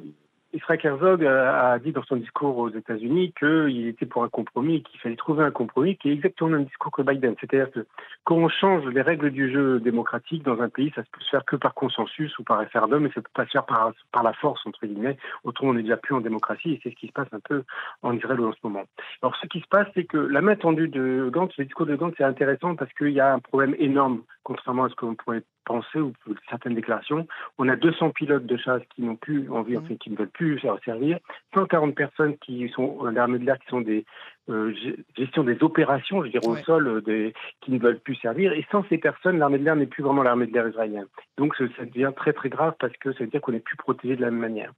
Israël 0.51 0.80
Herzog 0.84 1.24
a, 1.25 1.78
dit 1.80 1.92
dans 1.92 2.04
son 2.04 2.16
discours 2.16 2.57
aux 2.57 2.69
États-Unis 2.69 3.34
qu'il 3.38 3.88
était 3.88 4.07
pour 4.07 4.24
un 4.24 4.30
compromis 4.30 4.78
et 4.78 4.81
qu'il 4.81 5.00
fallait 5.00 5.16
trouver 5.16 5.44
un 5.44 5.51
compromis 5.51 5.96
qui 5.98 6.10
est 6.10 6.13
exactement 6.13 6.50
le 6.50 6.57
même 6.57 6.66
discours 6.66 6.92
que 6.92 7.04
Biden. 7.04 7.36
C'est-à-dire 7.40 7.72
que 7.72 7.86
quand 8.24 8.36
on 8.36 8.50
change 8.50 8.86
les 8.88 9.01
règles 9.01 9.30
du 9.30 9.51
jeu 9.51 9.80
démocratique 9.80 10.44
dans 10.44 10.60
un 10.62 10.69
pays, 10.69 10.92
ça 10.96 11.01
ne 11.01 11.06
peut 11.12 11.22
se 11.22 11.30
faire 11.30 11.46
que 11.46 11.56
par 11.56 11.75
consensus 11.75 12.38
ou 12.40 12.44
par 12.44 12.60
référendum 12.60 13.06
et 13.06 13.10
ça 13.10 13.19
ne 13.19 13.24
peut 13.24 13.31
pas 13.34 13.46
se 13.46 13.51
faire 13.51 13.66
par, 13.66 13.94
par 14.12 14.24
la 14.24 14.34
force, 14.34 14.66
entre 14.66 14.86
guillemets. 14.86 15.18
Autrement, 15.44 15.72
on 15.72 15.74
n'est 15.75 15.84
déjà 15.84 15.98
plus 15.98 16.16
en 16.16 16.22
démocratie 16.22 16.74
et 16.74 16.80
c'est 16.81 16.90
ce 16.90 16.95
qui 16.95 17.07
se 17.07 17.13
passe 17.13 17.28
un 17.31 17.40
peu 17.40 17.63
en 18.02 18.16
Israël 18.16 18.40
en 18.40 18.52
ce 18.52 18.57
moment. 18.63 18.84
Alors, 19.22 19.36
ce 19.36 19.45
qui 19.48 19.60
se 19.60 19.68
passe, 19.68 19.88
c'est 19.94 20.06
que 20.06 20.18
la 20.18 20.42
main 20.42 20.56
tendue 20.56 20.88
de 20.88 21.30
Gantz, 21.31 21.54
le 21.57 21.66
discours 21.66 21.86
de 21.86 21.95
Gantz, 21.95 22.16
c'est 22.18 22.24
intéressant 22.24 22.75
parce 22.75 22.92
qu'il 22.94 23.12
y 23.12 23.19
a 23.19 23.34
un 23.34 23.40
problème 23.40 23.75
énorme, 23.78 24.24
contrairement 24.44 24.86
à 24.86 24.90
ce 24.90 24.95
qu'on 24.95 25.13
pourrait 25.13 25.44
ou 25.69 26.13
certaines 26.50 26.75
déclarations. 26.75 27.27
On 27.57 27.68
a 27.69 27.75
200 27.75 28.12
pilotes 28.12 28.45
de 28.45 28.57
chasse 28.57 28.81
qui 28.95 29.04
n'ont 29.04 29.16
plus 29.16 29.50
envie, 29.51 29.77
enfin, 29.77 29.95
qui 29.95 30.10
ne 30.12 30.16
veulent 30.16 30.30
plus 30.30 30.60
servir, 30.83 31.19
140 31.54 31.95
personnes 31.95 32.38
qui 32.38 32.69
sont 32.69 33.04
dans 33.04 33.12
l'armée 33.12 33.39
de 33.39 33.45
l'air, 33.45 33.60
qui 33.60 33.68
sont 33.68 33.81
des 33.81 34.06
euh, 34.50 34.74
gestion 35.18 35.44
des 35.44 35.62
opérations, 35.62 36.24
je 36.24 36.30
dirais 36.30 36.48
au 36.48 36.57
sol, 36.57 36.88
euh, 36.88 37.01
des, 37.01 37.34
qui 37.62 37.72
ne 37.72 37.80
veulent 37.80 38.00
plus 38.00 38.16
servir. 38.16 38.54
Et 38.54 38.66
sans 38.72 38.84
ces 38.90 38.98
personnes, 38.98 39.38
l'armée 39.38 39.60
de 39.60 39.63
l'air 39.63 39.75
n'est 39.75 39.86
plus 39.86 40.04
vraiment 40.04 40.24
l'armée 40.24 40.48
de 40.48 40.54
l'air 40.54 40.68
israélienne. 40.68 41.06
Donc 41.38 41.56
ça 41.56 41.86
devient 41.86 42.12
très 42.16 42.34
très 42.34 42.50
grave 42.50 42.74
parce 42.80 42.94
que 42.98 43.13
ça 43.13 43.19
veut 43.19 43.30
dire 43.30 43.42
qu'on 43.42 43.51
n'est 43.51 43.60
plus 43.60 43.78
protégé 43.78 44.16
de 44.16 44.22
la 44.22 44.31
même 44.31 44.40
manière. 44.40 44.72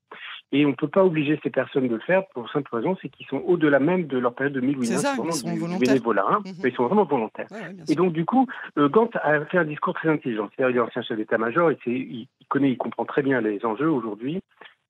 Et 0.51 0.65
on 0.65 0.69
ne 0.69 0.75
peut 0.75 0.87
pas 0.87 1.05
obliger 1.05 1.39
ces 1.43 1.49
personnes 1.49 1.87
de 1.87 1.95
le 1.95 2.01
faire 2.01 2.27
pour 2.33 2.49
simple 2.51 2.75
raison, 2.75 2.97
c'est 3.01 3.07
qu'ils 3.07 3.25
sont 3.27 3.41
au-delà 3.45 3.79
même 3.79 4.07
de 4.07 4.17
leur 4.17 4.33
période 4.33 4.53
de 4.53 4.59
1000 4.59 4.77
ils 4.79 4.87
sont 4.87 5.55
volontaires. 5.55 6.27
Hein. 6.27 6.39
Mhm. 6.45 6.53
ils 6.65 6.75
sont 6.75 6.87
vraiment 6.87 7.05
volontaires. 7.05 7.47
et 7.87 7.95
donc 7.95 8.11
du 8.11 8.25
coup, 8.25 8.47
euh, 8.77 8.89
Gant 8.89 9.09
a 9.21 9.45
fait 9.45 9.57
un 9.57 9.65
discours 9.65 9.93
très 9.93 10.09
intelligent. 10.09 10.49
C'est-à-dire, 10.55 10.75
il 10.75 10.77
est 10.77 10.87
ancien 10.87 11.01
chef 11.01 11.17
d'état-major, 11.17 11.71
il, 11.71 11.79
il 11.87 12.47
connaît, 12.49 12.71
il 12.71 12.77
comprend 12.77 13.05
très 13.05 13.21
bien 13.21 13.39
les 13.39 13.63
enjeux 13.65 13.89
aujourd'hui. 13.89 14.41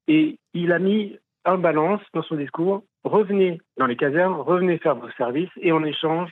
Et 0.07 0.37
il 0.53 0.71
a 0.71 0.79
mis 0.79 1.17
un 1.45 1.57
balance 1.57 2.01
dans 2.13 2.23
son 2.23 2.35
discours. 2.35 2.83
Revenez 3.03 3.59
dans 3.77 3.87
les 3.87 3.95
casernes, 3.95 4.33
revenez 4.33 4.77
faire 4.77 4.95
vos 4.95 5.09
services 5.11 5.49
et 5.59 5.71
en 5.71 5.83
échange, 5.83 6.29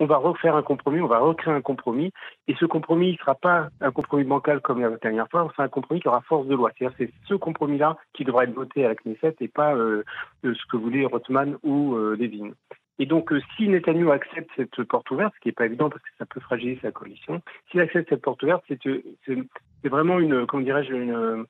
on 0.00 0.06
va 0.06 0.16
refaire 0.16 0.56
un 0.56 0.62
compromis, 0.62 1.00
on 1.00 1.06
va 1.06 1.18
recréer 1.18 1.54
un 1.54 1.60
compromis. 1.60 2.12
Et 2.46 2.54
ce 2.54 2.64
compromis 2.64 3.12
ne 3.12 3.16
sera 3.16 3.34
pas 3.34 3.68
un 3.80 3.90
compromis 3.90 4.24
bancal 4.24 4.60
comme 4.60 4.80
la 4.80 4.90
dernière 4.90 5.28
fois, 5.28 5.50
c'est 5.56 5.62
un 5.62 5.68
compromis 5.68 6.00
qui 6.00 6.08
aura 6.08 6.20
force 6.22 6.46
de 6.46 6.54
loi. 6.54 6.70
C'est-à-dire 6.76 6.96
c'est 6.98 7.12
ce 7.26 7.34
compromis-là 7.34 7.96
qui 8.14 8.24
devra 8.24 8.44
être 8.44 8.54
voté 8.54 8.84
à 8.84 8.88
la 8.88 8.94
Knesset 8.94 9.36
et 9.40 9.48
pas 9.48 9.74
euh, 9.74 10.04
ce 10.42 10.66
que 10.70 10.76
voulaient 10.76 11.06
Rothman 11.06 11.56
ou 11.62 11.96
euh. 11.96 12.16
Et 13.00 13.06
donc, 13.06 13.32
euh, 13.32 13.40
si 13.56 13.68
Netanyahu 13.68 14.10
accepte 14.10 14.50
cette 14.56 14.82
porte 14.84 15.10
ouverte, 15.12 15.32
ce 15.36 15.40
qui 15.40 15.48
n'est 15.48 15.52
pas 15.52 15.66
évident 15.66 15.88
parce 15.88 16.02
que 16.02 16.08
ça 16.18 16.26
peut 16.26 16.40
fragiliser 16.40 16.80
sa 16.80 16.90
coalition, 16.90 17.40
s'il 17.70 17.80
accepte 17.80 18.08
cette 18.08 18.22
porte 18.22 18.42
ouverte, 18.42 18.64
c'est 18.68 19.88
vraiment 19.88 20.18
une, 20.18 20.46
comment 20.46 20.64
dirais-je, 20.64 20.92
une, 20.94 21.46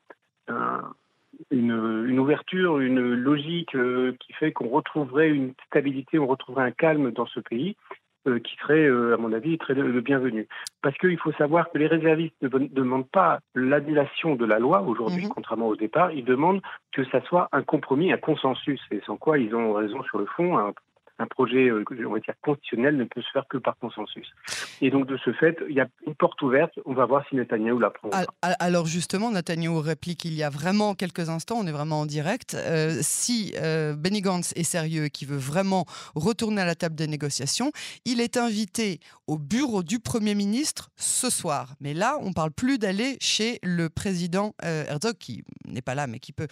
une, 1.50 2.18
ouverture, 2.18 2.78
une 2.78 3.14
logique 3.14 3.75
euh, 3.75 4.14
qui 4.21 4.33
fait 4.35 4.52
qu'on 4.52 4.68
retrouverait 4.68 5.28
une 5.28 5.54
stabilité, 5.66 6.18
on 6.18 6.26
retrouverait 6.26 6.64
un 6.64 6.71
calme 6.71 7.11
dans 7.12 7.26
ce 7.26 7.40
pays 7.40 7.76
euh, 8.26 8.40
qui 8.40 8.57
serait, 8.57 8.87
euh, 8.87 9.14
à 9.14 9.16
mon 9.16 9.33
avis, 9.33 9.59
très 9.59 9.75
le 9.75 10.00
bienvenu. 10.00 10.49
Parce 10.83 10.97
qu'il 10.99 11.18
faut 11.18 11.33
savoir 11.33 11.71
que 11.71 11.78
les 11.78 11.87
réservistes 11.87 12.35
ne 12.42 12.49
demandent 12.49 13.09
pas 13.09 13.40
l'annulation 13.54 14.35
de 14.35 14.45
la 14.45 14.59
loi 14.59 14.83
aujourd'hui, 14.83 15.25
mhm. 15.25 15.30
contrairement 15.30 15.68
au 15.68 15.76
départ, 15.76 16.12
ils 16.12 16.25
demandent 16.25 16.61
que 16.92 17.04
ça 17.07 17.23
soit 17.23 17.49
un 17.52 17.62
compromis, 17.62 18.12
un 18.12 18.18
consensus, 18.18 18.80
et 18.90 19.00
sans 19.07 19.16
quoi 19.16 19.38
ils 19.38 19.54
ont 19.54 19.73
raison 19.73 20.02
sur 20.02 20.18
le 20.18 20.26
fond, 20.26 20.59
un 20.59 20.73
projet, 21.26 21.70
on 21.72 22.12
va 22.12 22.20
dire, 22.20 22.34
constitutionnel 22.42 22.96
ne 22.96 23.04
peut 23.04 23.22
se 23.22 23.30
faire 23.32 23.46
que 23.48 23.58
par 23.58 23.76
consensus. 23.78 24.26
Et 24.80 24.90
donc, 24.90 25.06
de 25.06 25.16
ce 25.16 25.32
fait, 25.32 25.56
il 25.68 25.75
y 25.75 25.80
a 25.80 25.88
une 26.06 26.14
porte 26.14 26.40
ouverte. 26.42 26.72
On 26.84 26.94
va 26.94 27.06
voir 27.06 27.25
si 27.28 27.37
Netanyahou 27.37 27.78
la 27.78 27.90
prend. 27.90 28.10
Alors, 28.42 28.87
justement, 28.87 29.30
Netanyahou 29.30 29.80
réplique 29.80 30.25
il 30.25 30.34
y 30.34 30.42
a 30.42 30.50
vraiment 30.50 30.94
quelques 30.94 31.28
instants, 31.28 31.56
on 31.58 31.66
est 31.66 31.72
vraiment 31.72 32.00
en 32.00 32.06
direct. 32.06 32.56
si 33.00 33.54
Benny 33.96 34.20
Gantz 34.20 34.52
est 34.56 34.64
sérieux, 34.64 35.08
qui 35.08 35.25
veut 35.25 35.37
vraiment 35.37 35.87
retourner 36.14 36.62
à 36.62 36.66
la 36.66 36.75
table 36.75 36.94
des 36.94 37.06
négociations, 37.06 37.72
il 38.04 38.20
est 38.20 38.37
invité 38.37 39.00
au 39.26 39.38
bureau 39.38 39.82
du 39.82 39.98
Premier 39.98 40.34
ministre 40.34 40.90
ce 40.96 41.30
soir. 41.30 41.75
Mais 41.80 41.94
là, 41.94 42.18
on 42.20 42.28
ne 42.28 42.34
parle 42.34 42.50
plus 42.50 42.78
d'aller 42.78 43.16
chez 43.20 43.58
le 43.62 43.88
président 43.88 44.54
Herzog, 44.62 45.14
qui 45.18 45.44
n'est 45.66 45.82
pas 45.82 45.94
là, 45.94 46.06
mais 46.06 46.18
qui 46.18 46.32
peut 46.32 46.48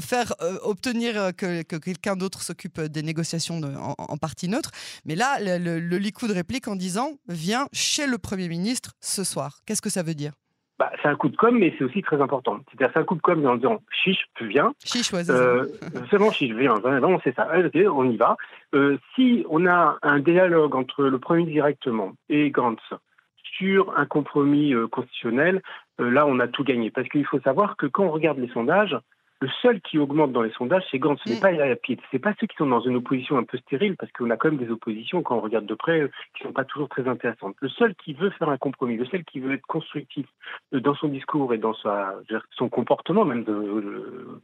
faire 0.00 0.34
obtenir 0.62 1.32
que, 1.36 1.62
quelqu'un 1.62 2.16
d'autre 2.16 2.42
s'occupe 2.42 2.67
des 2.68 3.02
négociations 3.02 3.60
en, 3.98 4.16
partie 4.16 4.48
neutre. 4.48 4.70
Mais 5.04 5.14
là, 5.14 5.38
le, 5.40 5.78
le, 5.78 5.96
Likoud 5.98 6.30
réplique 6.30 6.68
en 6.68 6.76
disant 6.76 7.12
Viens 7.28 7.66
chez 7.72 8.06
le 8.06 8.18
Premier 8.18 8.48
ministre 8.48 8.92
ce 9.00 9.24
soir. 9.24 9.60
Qu'est-ce 9.66 9.82
que 9.82 9.90
ça 9.90 10.02
veut 10.02 10.14
dire? 10.14 10.32
Bah, 10.78 10.92
c'est 11.02 11.08
un 11.08 11.16
coup 11.16 11.28
de 11.28 11.36
com, 11.36 11.58
mais 11.58 11.74
c'est 11.76 11.84
aussi 11.84 12.02
très 12.02 12.20
important. 12.20 12.60
C'est-à-dire, 12.68 12.90
c'est 12.94 13.00
un 13.00 13.04
coup 13.04 13.16
de 13.16 13.20
com 13.20 13.44
en 13.44 13.56
disant 13.56 13.80
chiche, 13.90 14.26
viens. 14.40 14.72
Chiche, 14.84 15.12
ouais, 15.12 15.28
euh, 15.28 15.66
bon, 16.12 16.30
chiche, 16.30 16.54
viens. 16.54 16.78
Vraiment, 16.78 17.18
c'est 17.24 17.34
ça. 17.34 17.48
on 17.92 18.08
y 18.08 18.16
va. 18.16 18.36
Euh, 18.76 18.96
si 19.14 19.44
on 19.48 19.66
a 19.66 19.98
un 20.02 20.20
dialogue 20.20 20.76
entre 20.76 21.04
le 21.04 21.18
Premier 21.18 21.46
directement 21.46 22.12
et 22.28 22.50
Gantz 22.50 22.80
sur 23.56 23.98
un 23.98 24.06
compromis 24.06 24.72
euh, 24.72 24.86
constitutionnel, 24.86 25.62
euh, 26.00 26.10
là, 26.10 26.26
on 26.26 26.38
a 26.38 26.46
tout 26.46 26.62
gagné. 26.62 26.92
Parce 26.92 27.08
qu'il 27.08 27.26
faut 27.26 27.40
savoir 27.40 27.76
que 27.76 27.86
quand 27.86 28.04
on 28.04 28.12
regarde 28.12 28.38
les 28.38 28.52
sondages, 28.52 28.96
le 29.40 29.48
seul 29.62 29.80
qui 29.80 29.98
augmente 29.98 30.32
dans 30.32 30.42
les 30.42 30.50
sondages, 30.52 30.82
c'est 30.90 30.98
Gantz. 30.98 31.20
Ce 31.24 31.30
n'est 31.30 31.36
mm. 31.36 31.40
pas 31.40 31.52
Yair 31.52 31.76
Ce 31.86 31.92
n'est 31.92 32.18
pas 32.18 32.34
ceux 32.40 32.46
qui 32.46 32.56
sont 32.56 32.66
dans 32.66 32.80
une 32.80 32.96
opposition 32.96 33.38
un 33.38 33.44
peu 33.44 33.56
stérile, 33.58 33.96
parce 33.96 34.10
qu'on 34.12 34.30
a 34.30 34.36
quand 34.36 34.50
même 34.50 34.58
des 34.58 34.70
oppositions, 34.70 35.22
quand 35.22 35.36
on 35.36 35.40
regarde 35.40 35.66
de 35.66 35.74
près, 35.74 36.00
euh, 36.00 36.10
qui 36.34 36.42
ne 36.42 36.48
sont 36.48 36.52
pas 36.52 36.64
toujours 36.64 36.88
très 36.88 37.06
intéressantes. 37.06 37.54
Le 37.60 37.68
seul 37.68 37.94
qui 37.94 38.14
veut 38.14 38.30
faire 38.30 38.48
un 38.48 38.58
compromis, 38.58 38.96
le 38.96 39.06
seul 39.06 39.24
qui 39.24 39.38
veut 39.38 39.54
être 39.54 39.66
constructif 39.66 40.26
euh, 40.74 40.80
dans 40.80 40.94
son 40.94 41.08
discours 41.08 41.54
et 41.54 41.58
dans 41.58 41.74
sa, 41.74 42.16
son 42.50 42.68
comportement, 42.68 43.24
même 43.24 43.44
de, 43.44 43.52
euh, 43.52 44.42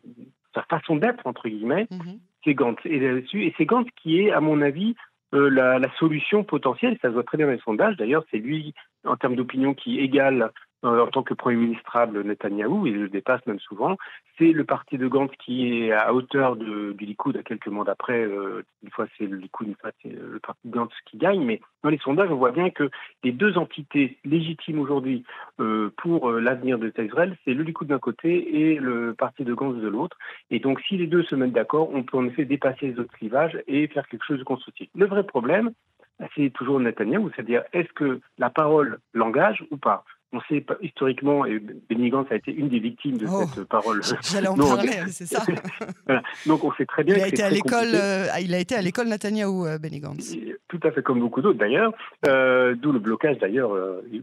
sa 0.54 0.62
façon 0.62 0.96
d'être, 0.96 1.26
entre 1.26 1.48
guillemets, 1.48 1.88
mm-hmm. 1.90 2.18
c'est 2.44 2.54
Gantz. 2.54 2.78
Et, 2.84 3.24
c'est 3.56 3.66
Gantz 3.66 3.88
qui 4.00 4.20
est, 4.20 4.30
à 4.30 4.40
mon 4.40 4.62
avis, 4.62 4.94
la, 5.32 5.80
la, 5.80 5.92
solution 5.96 6.44
potentielle. 6.44 6.96
Ça 7.02 7.08
se 7.08 7.14
voit 7.14 7.24
très 7.24 7.36
bien 7.36 7.46
dans 7.46 7.52
les 7.52 7.58
sondages. 7.58 7.96
D'ailleurs, 7.96 8.24
c'est 8.30 8.38
lui, 8.38 8.72
en 9.04 9.16
termes 9.16 9.34
d'opinion, 9.34 9.74
qui 9.74 9.98
égale 9.98 10.52
en 10.84 11.06
tant 11.06 11.22
que 11.22 11.34
Premier 11.34 11.56
ministrable 11.56 12.22
Netanyahou, 12.22 12.86
il 12.86 13.00
le 13.00 13.08
dépasse 13.08 13.44
même 13.46 13.58
souvent. 13.60 13.96
C'est 14.38 14.52
le 14.52 14.64
parti 14.64 14.98
de 14.98 15.08
Gantz 15.08 15.32
qui 15.38 15.84
est 15.84 15.92
à 15.92 16.12
hauteur 16.12 16.56
de, 16.56 16.92
du 16.92 17.06
Likoud 17.06 17.36
à 17.36 17.42
quelques 17.42 17.68
mois 17.68 17.84
d'après. 17.84 18.22
Euh, 18.24 18.62
une 18.82 18.90
fois 18.90 19.06
c'est 19.16 19.26
le 19.26 19.36
Likoud, 19.36 19.68
une 19.68 19.76
fois 19.76 19.90
c'est 20.02 20.10
le 20.10 20.38
parti 20.40 20.60
de 20.68 20.72
Gantz 20.72 20.92
qui 21.06 21.16
gagne. 21.16 21.44
Mais 21.44 21.60
dans 21.82 21.90
les 21.90 21.98
sondages, 21.98 22.30
on 22.30 22.36
voit 22.36 22.52
bien 22.52 22.70
que 22.70 22.90
les 23.22 23.32
deux 23.32 23.56
entités 23.56 24.18
légitimes 24.24 24.78
aujourd'hui 24.78 25.24
euh, 25.60 25.90
pour 25.96 26.30
euh, 26.30 26.40
l'avenir 26.40 26.78
de 26.78 26.92
Israël, 27.02 27.36
c'est 27.44 27.54
le 27.54 27.62
Likoud 27.62 27.88
d'un 27.88 27.98
côté 27.98 28.72
et 28.72 28.76
le 28.76 29.14
parti 29.14 29.44
de 29.44 29.54
Gantz 29.54 29.80
de 29.80 29.88
l'autre. 29.88 30.16
Et 30.50 30.60
donc 30.60 30.80
si 30.82 30.96
les 30.96 31.06
deux 31.06 31.22
se 31.24 31.34
mettent 31.34 31.52
d'accord, 31.52 31.90
on 31.94 32.02
peut 32.02 32.18
en 32.18 32.26
effet 32.26 32.44
dépasser 32.44 32.88
les 32.88 32.98
autres 32.98 33.14
clivages 33.14 33.58
et 33.66 33.88
faire 33.88 34.06
quelque 34.08 34.24
chose 34.24 34.38
de 34.38 34.44
constructif. 34.44 34.88
Le 34.94 35.06
vrai 35.06 35.24
problème, 35.24 35.72
c'est 36.34 36.50
toujours 36.50 36.80
Netanyahou, 36.80 37.30
c'est-à-dire 37.30 37.64
est-ce 37.72 37.92
que 37.92 38.20
la 38.38 38.50
parole 38.50 38.98
l'engage 39.12 39.64
ou 39.70 39.76
pas? 39.76 40.04
On 40.34 40.40
sait 40.48 40.64
historiquement, 40.82 41.46
et 41.46 41.60
Benny 41.88 42.10
Gantz 42.10 42.30
a 42.30 42.36
été 42.36 42.52
une 42.52 42.68
des 42.68 42.80
victimes 42.80 43.16
de 43.18 43.26
oh, 43.28 43.44
cette 43.54 43.68
parole. 43.68 44.00
J'allais 44.22 44.48
en 44.48 44.56
parler, 44.56 44.90
c'est 45.08 45.26
ça. 45.26 45.44
Donc 46.46 46.64
on 46.64 46.72
sait 46.72 46.86
très 46.86 47.04
bien. 47.04 47.16
Il 47.16 47.22
a 47.22 47.28
été 47.28 47.42
à 47.42 47.50
l'école. 47.50 47.94
Euh, 47.94 48.26
il 48.42 48.52
a 48.52 48.58
été 48.58 48.74
à 48.74 48.82
l'école 48.82 49.08
Netanyahou, 49.08 49.66
euh, 49.66 49.78
Benny 49.78 50.00
Gantz. 50.00 50.36
Tout 50.68 50.80
à 50.82 50.90
fait 50.90 51.02
comme 51.02 51.20
beaucoup 51.20 51.40
d'autres 51.40 51.58
d'ailleurs. 51.58 51.92
Euh, 52.26 52.74
d'où 52.74 52.90
le 52.90 52.98
blocage 52.98 53.38
d'ailleurs 53.38 53.70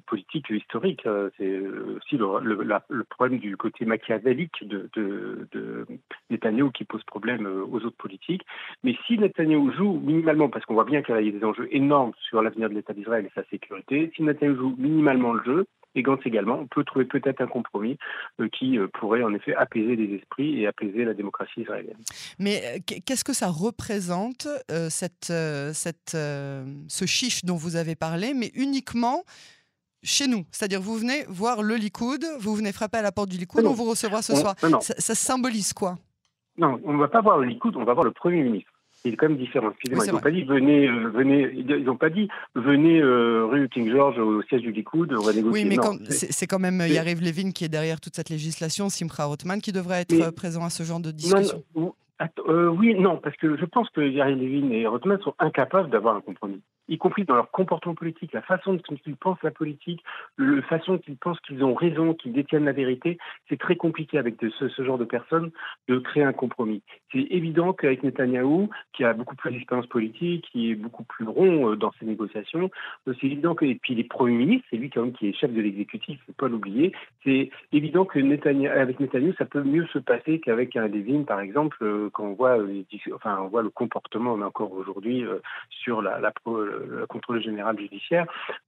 politique 0.06 0.50
historique. 0.50 1.04
c'est 1.38 1.60
aussi 1.96 2.18
le, 2.18 3.04
problème 3.10 3.40
du 3.40 3.56
côté 3.56 3.86
machiavélique 3.86 4.68
de, 4.68 4.90
de, 4.96 5.48
de, 5.52 5.86
Netanyahou 6.30 6.72
qui 6.72 6.84
pose 6.84 7.04
problème 7.04 7.48
aux 7.72 7.78
autres 7.78 7.98
politiques. 7.98 8.46
Mais 8.84 8.96
si 9.08 9.18
Netanyahou 9.18 9.72
joue 9.72 10.02
minimalement, 10.04 10.50
parce 10.50 10.66
qu'on 10.66 10.74
voit 10.74 10.84
bien 10.84 11.02
qu'il 11.02 11.16
y 11.16 11.30
a 11.30 11.32
des 11.32 11.46
enjeux 11.46 11.68
énormes 11.72 12.12
sur 12.28 12.42
l'avenir 12.42 12.70
de 12.70 12.76
l'État 12.76 12.94
d'Israël 12.94 13.26
et 13.26 13.32
sa 13.34 13.48
sécurité, 13.50 14.12
si 14.16 14.24
Netanyahou 14.24 14.58
joue 14.58 14.76
minimalement 14.78 15.34
le 15.34 15.44
jeu, 15.44 15.66
et 15.96 16.04
Gantz 16.04 16.22
également, 16.26 16.60
on 16.60 16.68
peut 16.68 16.84
trouver 16.84 17.06
peut-être 17.06 17.42
un 17.42 17.48
compromis 17.48 17.98
euh, 18.40 18.48
qui 18.50 18.78
euh, 18.78 18.88
pourrait 18.88 19.24
en 19.24 19.34
effet 19.34 19.54
apaiser 19.56 19.96
les 19.96 20.16
esprits 20.16 20.62
et 20.62 20.68
apaiser 20.68 21.04
la 21.04 21.14
démocratie 21.14 21.62
israélienne. 21.62 21.98
Mais 22.40 22.62
euh, 22.64 22.80
qu'est-ce 23.06 23.24
que 23.24 23.34
ça 23.34 23.48
représente, 23.48 24.48
cette, 24.90 25.34
cette, 25.74 26.12
ce 26.12 27.06
chiffre 27.06 27.42
dont 27.44 27.56
vous 27.56 27.76
avez 27.76 27.96
parlé, 27.96 28.34
mais 28.34 28.52
uniquement 28.56 29.24
chez 30.04 30.28
nous? 30.28 30.46
C'est-à-dire, 30.52 30.82
vous 30.82 30.98
venez 30.98 31.26
voir 31.28 31.62
le 31.62 31.76
Likoud, 31.76 32.24
vous 32.40 32.56
venez 32.56 32.72
frapper 32.72 32.98
à 32.98 33.02
la 33.02 33.12
porte 33.12 33.30
du 33.30 33.38
Likoud, 33.38 33.66
on 33.66 33.74
vous 33.74 33.90
recevra 33.90 34.22
ce 34.22 34.36
soir. 34.36 34.56
Ça, 34.60 34.96
ça, 34.98 35.16
symbolise 35.16 35.74
quoi? 35.74 35.96
Non, 36.58 36.80
on 36.86 36.94
ne 36.94 37.00
va 37.00 37.08
pas 37.08 37.22
voir 37.22 37.38
le 37.38 37.48
Likoud, 37.48 37.76
on 37.76 37.84
va 37.84 37.94
voir 37.94 38.06
le 38.06 38.12
Premier 38.12 38.44
ministre 38.44 38.71
il 39.04 39.14
est 39.14 39.18
quand 39.18 39.30
même 39.30 39.38
différent. 39.38 39.72
Excusez-moi, 39.72 40.06
ils 40.06 40.14
n'ont 40.14 40.20
pas 40.20 40.32
dit 40.32 40.44
venez, 40.44 40.88
euh, 40.88 41.10
venez, 41.10 41.52
ils 41.56 41.84
n'ont 41.84 41.98
pas 41.98 42.10
dit 42.10 42.28
venez 42.56 43.00
euh, 43.00 43.46
rue 43.46 43.68
King 43.70 43.90
George 43.92 44.20
au 44.20 44.42
siège 44.44 44.62
du 44.62 44.72
Likoud, 44.72 45.14
on 45.14 45.24
va 45.24 45.34
négocier. 45.34 45.64
Oui, 45.64 45.66
mais 45.66 45.78
c'est 46.10 46.48
quand 46.48 46.60
même 46.60 46.84
Yariv 46.88 47.22
Levin 47.22 47.52
qui 47.52 47.66
est 47.66 47.70
derrière 47.70 48.00
toute 48.00 48.16
cette 48.16 48.30
législation, 48.30 48.90
Simcha 48.90 49.26
Rothman 49.26 49.60
qui 49.62 49.72
devrait 49.72 50.02
être 50.02 50.32
présent 50.32 50.64
à 50.64 50.70
ce 50.70 50.84
genre 50.84 51.00
de 51.00 51.12
discussion. 51.12 51.64
Euh, 52.48 52.68
oui, 52.68 52.94
non, 52.96 53.18
parce 53.18 53.36
que 53.38 53.58
je 53.58 53.66
pense 53.66 53.90
que 53.90 54.02
Yariv 54.02 54.38
Levin 54.38 54.72
et 54.72 54.86
Rothman 54.86 55.20
sont 55.22 55.34
incapables 55.40 55.90
d'avoir 55.90 56.16
un 56.16 56.22
compromis 56.22 56.62
y 56.92 56.98
compris 56.98 57.24
dans 57.24 57.36
leur 57.36 57.50
comportement 57.52 57.96
politique, 57.96 58.34
la 58.34 58.42
façon 58.42 58.74
dont 58.74 58.98
ils 59.06 59.16
pensent 59.16 59.42
la 59.44 59.52
politique, 59.52 60.04
la 60.38 60.62
façon 60.64 60.98
qu'ils 60.98 61.16
pensent 61.16 61.40
qu'ils 61.40 61.64
ont 61.64 61.74
raison, 61.74 62.14
qu'ils 62.14 62.34
détiennent 62.34 62.66
la 62.66 62.74
vérité, 62.74 63.18
c'est 63.48 63.58
très 63.58 63.78
compliqué 63.78 64.18
avec 64.18 64.36
ce, 64.60 64.84
genre 64.84 64.98
de 64.98 65.06
personnes 65.06 65.52
de 65.88 66.00
créer 66.00 66.24
un 66.24 66.34
compromis. 66.34 66.84
C'est 67.12 67.26
évident 67.30 67.72
qu'avec 67.72 68.04
Netanyahou, 68.04 68.70
qui 68.94 69.06
a 69.06 69.14
beaucoup 69.14 69.36
plus 69.36 69.52
d'expérience 69.52 69.88
politique, 69.88 70.46
qui 70.52 70.72
est 70.72 70.76
beaucoup 70.76 71.04
plus 71.04 71.26
rond 71.26 71.72
euh, 71.72 71.76
dans 71.78 71.94
ses 71.94 72.06
négociations, 72.06 72.70
euh, 73.08 73.14
c'est 73.20 73.28
évident 73.28 73.56
que, 73.56 73.64
et 73.64 73.76
puis 73.76 73.96
les 73.96 74.04
premiers 74.04 74.36
ministres, 74.38 74.68
c'est 74.70 74.78
lui 74.78 74.90
quand 74.90 75.04
même 75.04 75.14
qui 75.14 75.30
est 75.30 75.34
chef 75.34 75.54
de 75.54 75.62
l'exécutif, 75.62 76.20
il 76.20 76.22
ne 76.22 76.34
faut 76.34 76.46
pas 76.46 76.50
l'oublier, 76.50 76.92
c'est 77.24 77.52
évident 77.72 78.04
que 78.04 78.20
Netanyahou, 78.20 78.78
avec 78.78 79.00
Netanyahou, 79.00 79.34
ça 79.38 79.46
peut 79.46 79.64
mieux 79.64 79.88
se 79.88 80.00
passer 80.00 80.42
qu'avec 80.42 80.76
un 80.76 80.88
Levin, 80.90 81.24
par 81.24 81.40
exemple, 81.40 81.78
euh, 81.84 82.10
quand 82.12 82.26
on 82.26 82.34
voit, 82.34 82.58
enfin, 83.14 83.40
on 83.42 83.48
voit 83.48 83.64
le 83.64 83.70
comportement, 83.70 84.34
on 84.34 84.42
encore 84.42 84.74
aujourd'hui, 84.74 85.24
sur 85.70 86.02
la, 86.02 86.32
le 86.88 87.06
contrôle 87.08 87.42
général 87.42 87.78
judiciaire, 87.80 88.26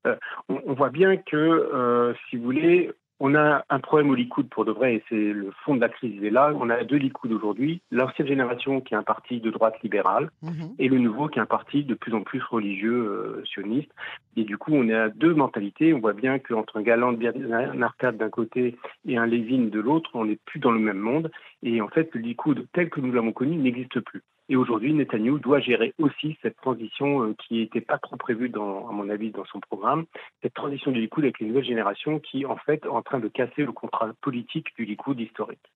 euh, 0.08 0.16
on, 0.50 0.74
voit 0.74 0.90
bien 0.90 1.18
que, 1.18 1.36
euh, 1.36 2.14
si 2.30 2.38
vous 2.38 2.44
voulez, 2.44 2.92
on 3.20 3.36
a 3.36 3.64
un 3.70 3.80
problème 3.80 4.10
au 4.10 4.16
Likoud 4.16 4.50
pour 4.50 4.66
de 4.66 4.72
vrai, 4.72 4.96
et 4.96 5.04
c'est 5.08 5.16
le 5.16 5.52
fond 5.64 5.76
de 5.76 5.82
la 5.82 5.88
crise. 5.88 6.22
Et 6.24 6.30
là, 6.30 6.52
on 6.60 6.70
a 6.70 6.84
deux 6.84 6.98
Likoud 6.98 7.32
aujourd'hui. 7.32 7.82
L'ancienne 7.90 8.28
génération 8.28 8.82
qui 8.82 8.96
est 8.96 8.98
un 8.98 9.04
parti 9.04 9.40
de 9.40 9.50
droite 9.50 9.82
libérale, 9.82 10.30
mhm. 10.42 10.76
et 10.78 10.90
le 10.90 10.98
nouveau 10.98 11.30
qui 11.30 11.40
est 11.40 11.42
un 11.42 11.46
parti 11.46 11.86
de 11.86 11.94
plus 11.94 12.14
en 12.14 12.22
plus 12.22 12.42
religieux 12.44 12.92
euh, 12.92 13.44
sioniste. 13.46 13.92
Et 14.36 14.44
du 14.44 14.58
coup, 14.58 14.74
on 14.74 14.90
est 14.90 14.96
à 14.96 15.08
deux 15.08 15.34
mentalités. 15.34 15.94
On 15.94 16.00
voit 16.00 16.14
bien 16.14 16.40
qu'entre 16.40 16.78
un 16.78 16.82
galant 16.82 17.14
un 17.14 17.82
arcade 17.82 18.18
d'un 18.18 18.30
côté 18.30 18.78
et 19.08 19.18
un 19.18 19.26
Lévin 19.26 19.70
de 19.70 19.80
l'autre, 19.80 20.10
on 20.16 20.26
n'est 20.26 20.40
plus 20.46 20.60
dans 20.60 20.72
le 20.72 20.80
même 20.80 20.98
monde. 20.98 21.32
Et 21.62 21.82
en 21.82 21.88
fait, 21.88 22.10
le 22.14 22.20
Likoud 22.20 22.68
tel 22.74 22.90
que 22.90 23.00
nous 23.00 23.14
l'avons 23.14 23.32
connu 23.32 23.56
n'existe 23.56 24.02
plus. 24.02 24.22
Et 24.54 24.56
aujourd'hui, 24.56 24.94
Netanyahu 24.94 25.40
doit 25.40 25.60
gérer 25.60 25.96
aussi 25.98 26.38
cette 26.44 26.58
transition 26.58 27.24
euh, 27.24 27.34
qui 27.34 27.56
n'était 27.56 27.82
pas 27.82 27.98
trop 27.98 28.18
prévue, 28.18 28.50
dans, 28.50 28.88
à 28.88 28.92
mon 28.92 29.10
avis, 29.10 29.32
dans 29.32 29.46
son 29.46 29.60
programme, 29.60 30.06
cette 30.44 30.54
transition 30.54 30.92
du 30.92 31.02
Likoud 31.02 31.24
avec 31.24 31.40
les 31.40 31.48
nouvelles 31.48 31.66
générations 31.66 32.20
qui, 32.20 32.46
en 32.46 32.56
fait, 32.58 32.86
est 32.86 32.88
en 32.88 33.02
train 33.02 33.20
de 33.20 33.28
casser 33.30 33.64
le 33.64 33.72
contrat 33.72 34.12
politique 34.22 34.68
du 34.78 34.86
Likoud 34.86 35.20
historique. 35.20 35.74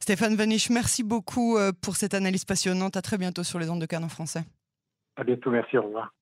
Stéphane 0.00 0.34
Vanish, 0.34 0.70
merci 0.70 1.04
beaucoup 1.04 1.58
euh, 1.58 1.72
pour 1.82 1.96
cette 1.96 2.14
analyse 2.14 2.46
passionnante. 2.46 2.96
À 2.96 3.02
très 3.02 3.18
bientôt 3.18 3.42
sur 3.42 3.58
les 3.58 3.68
ondes 3.68 3.82
de 3.82 3.86
Cannes 3.86 4.04
en 4.04 4.08
français. 4.08 4.44
À 5.16 5.24
bientôt, 5.24 5.50
merci, 5.50 5.76
au 5.76 5.82
revoir. 5.82 6.14